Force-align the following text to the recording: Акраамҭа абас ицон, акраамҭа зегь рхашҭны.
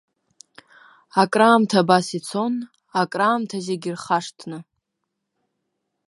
Акраамҭа 1.21 1.79
абас 1.83 2.07
ицон, 2.17 2.53
акраамҭа 3.01 3.57
зегь 3.65 3.87
рхашҭны. 3.95 4.59